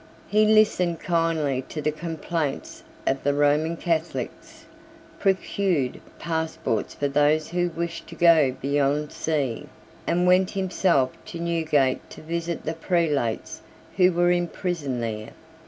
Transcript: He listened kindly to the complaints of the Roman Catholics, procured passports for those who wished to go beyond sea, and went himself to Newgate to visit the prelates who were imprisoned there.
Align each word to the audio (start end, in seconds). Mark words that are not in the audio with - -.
He 0.27 0.45
listened 0.47 0.99
kindly 0.99 1.61
to 1.69 1.79
the 1.79 1.91
complaints 1.91 2.81
of 3.05 3.23
the 3.23 3.35
Roman 3.35 3.77
Catholics, 3.77 4.65
procured 5.19 6.01
passports 6.17 6.95
for 6.95 7.07
those 7.07 7.49
who 7.49 7.69
wished 7.69 8.07
to 8.07 8.15
go 8.15 8.51
beyond 8.51 9.11
sea, 9.11 9.67
and 10.07 10.25
went 10.25 10.49
himself 10.49 11.11
to 11.25 11.39
Newgate 11.39 12.09
to 12.09 12.23
visit 12.23 12.65
the 12.65 12.73
prelates 12.73 13.61
who 13.97 14.11
were 14.11 14.31
imprisoned 14.31 15.03
there. 15.03 15.33